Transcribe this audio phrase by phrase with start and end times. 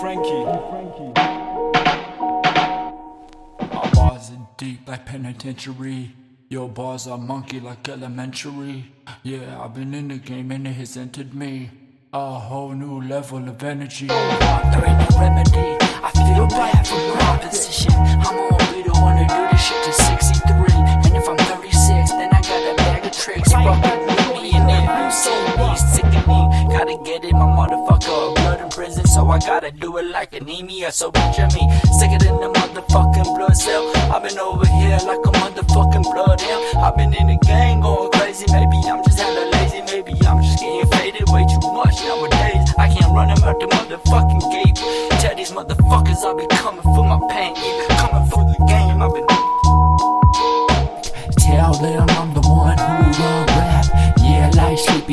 [0.00, 0.44] Frankie.
[3.60, 6.12] My bars are deep like penitentiary.
[6.48, 8.92] Your bars are monkey like elementary.
[9.22, 11.70] Yeah, I've been in the game and it has entered me.
[12.14, 14.06] A whole new level of energy.
[14.06, 15.76] There ain't no remedy.
[16.02, 17.92] I feel bad for my opposition.
[17.92, 20.56] I'm only the one to do this shit to 63.
[21.04, 23.52] And if I'm 36, then I got a bag of tricks.
[23.52, 25.59] Right back with me and then you see
[28.80, 30.90] prison, so I gotta do it like anemia.
[30.90, 31.62] So picture me
[32.00, 33.84] sicker than the motherfucking blood cell.
[34.10, 36.62] I've been over here like a motherfucking blood hell.
[36.84, 38.46] I've been in the gang going crazy.
[38.50, 39.82] Maybe I'm just hella lazy.
[39.92, 42.72] Maybe I'm just getting faded way too much nowadays.
[42.78, 44.76] I can't run them out the motherfucking gate.
[45.20, 47.52] Tell these motherfuckers I'll be coming for my pain.
[48.00, 49.02] Coming for the game.
[49.02, 49.39] I've been.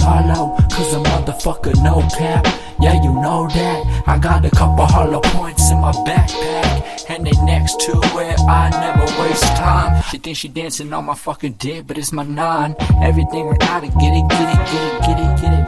[0.00, 2.46] Hollow, cause a motherfucker no cap.
[2.80, 4.04] Yeah, you know that.
[4.06, 8.70] I got a couple hollow points in my backpack, and they next to where I
[8.70, 10.02] never waste time.
[10.10, 12.76] She thinks she dancing on my fucking dick, but it's my nine.
[13.02, 15.67] Everything I gotta get it, get it, get it, get it, get it.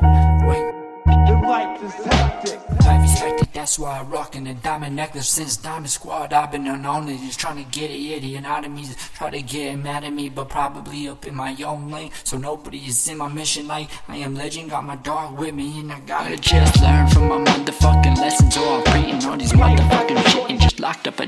[3.70, 6.32] That's why I'm rocking a diamond necklace since Diamond Squad.
[6.32, 9.76] I've been unknown and just trying to get it, yeah, the enemies try to get
[9.76, 12.10] mad at me, but probably up in my own lane.
[12.24, 14.70] So nobody is in my mission like I am legend.
[14.70, 18.82] Got my dog with me, and I gotta just learn from my motherfucking lessons, or
[18.84, 20.49] I'm reading all these motherfucking shit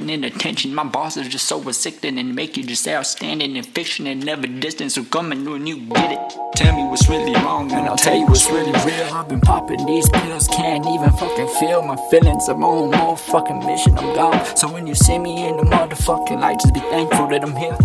[0.02, 0.74] locked in attention.
[0.74, 4.46] My boss is just so sickening and make you just outstanding and fiction and never
[4.46, 4.92] distant.
[4.92, 8.16] So come and when you get it, tell me what's really wrong, and I'll tell
[8.16, 9.14] you what's really real.
[9.14, 12.48] I've been popping these pills, can't even fucking feel my feelings.
[12.48, 14.56] I'm on more fucking mission, I'm gone.
[14.56, 17.76] So when you see me in the motherfucking light, just be thankful that I'm here.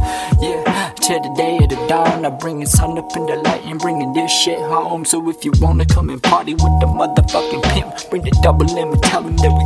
[0.42, 3.80] Yeah, till the day of the dawn, I'm bringing sun up in the light and
[3.80, 5.06] bringing this shit home.
[5.06, 8.92] So if you wanna come and party with the motherfucking pimp, bring the double M
[8.92, 9.57] and tell them that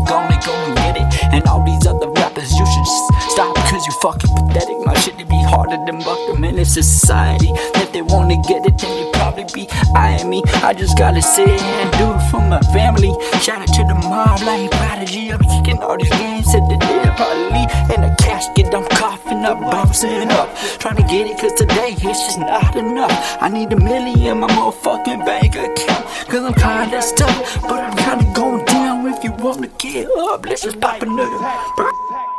[3.81, 4.77] cause you fucking pathetic.
[4.85, 7.49] My shit to be harder than buck them in this society.
[7.75, 10.43] If they wanna get it, then you probably be eyeing me.
[10.61, 13.13] I just gotta sit and do it for my family.
[13.41, 15.31] Shout out to the mob like Prodigy.
[15.31, 18.73] I'm kicking all these games at the dead probably in a casket.
[18.73, 23.37] I'm coughing up, bouncing up, trying to get it cause today it's just not enough.
[23.41, 27.97] I need a million in my motherfucking bank account cause I'm kinda stuck, but I'm
[27.97, 29.07] kinda going down.
[29.07, 32.30] If you wanna get up, let's just pop a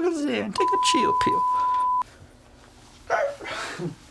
[0.00, 0.52] motherfucker's in.
[0.52, 1.42] Take a chill pill.